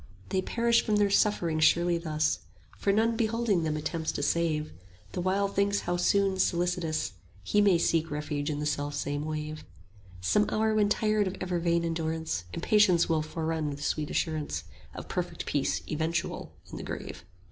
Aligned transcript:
They 0.29 0.41
perish 0.41 0.83
from 0.83 0.95
their 0.95 1.11
suffering 1.11 1.59
surely 1.59 1.99
thus, 1.99 2.37
15 2.71 2.71
For 2.79 2.91
none 2.91 3.15
beholding 3.15 3.61
them 3.61 3.77
attempts 3.77 4.11
to 4.13 4.23
save, 4.23 4.73
The 5.11 5.21
while 5.21 5.47
thinks 5.47 5.81
how 5.81 5.97
soon, 5.97 6.39
solicitous, 6.39 7.11
He 7.43 7.61
may 7.61 7.77
seek 7.77 8.09
refuge 8.09 8.49
in 8.49 8.59
the 8.59 8.65
self 8.65 8.95
same 8.95 9.25
wave; 9.25 9.63
Some 10.19 10.47
hour 10.49 10.73
when 10.73 10.89
tired 10.89 11.27
of 11.27 11.35
ever 11.39 11.59
vain 11.59 11.85
endurance 11.85 12.45
Impatience 12.51 13.07
will 13.09 13.21
forerun 13.21 13.69
the 13.75 13.83
sweet 13.83 14.09
assurance 14.09 14.63
20 14.93 14.97
Of 14.97 15.07
perfect 15.07 15.45
peace 15.45 15.83
eventual 15.87 16.53
in 16.71 16.77
the 16.77 16.83
grave. 16.83 17.23